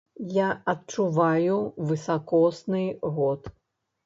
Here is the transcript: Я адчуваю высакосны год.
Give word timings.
Я 0.35 0.45
адчуваю 0.71 1.57
высакосны 1.91 2.81
год. 3.21 3.53